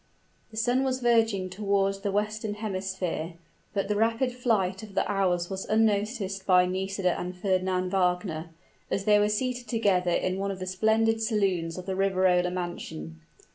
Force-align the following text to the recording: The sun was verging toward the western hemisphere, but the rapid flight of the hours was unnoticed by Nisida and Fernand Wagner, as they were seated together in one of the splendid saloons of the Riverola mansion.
The 0.49 0.57
sun 0.57 0.83
was 0.83 0.99
verging 0.99 1.47
toward 1.47 2.01
the 2.01 2.11
western 2.11 2.55
hemisphere, 2.55 3.35
but 3.71 3.87
the 3.87 3.95
rapid 3.95 4.31
flight 4.31 4.81
of 4.81 4.95
the 4.95 5.07
hours 5.07 5.47
was 5.51 5.67
unnoticed 5.67 6.47
by 6.47 6.65
Nisida 6.65 7.19
and 7.19 7.37
Fernand 7.37 7.91
Wagner, 7.91 8.49
as 8.89 9.05
they 9.05 9.19
were 9.19 9.29
seated 9.29 9.67
together 9.67 10.09
in 10.09 10.39
one 10.39 10.49
of 10.49 10.57
the 10.57 10.65
splendid 10.65 11.21
saloons 11.21 11.77
of 11.77 11.85
the 11.85 11.95
Riverola 11.95 12.49
mansion. 12.49 13.21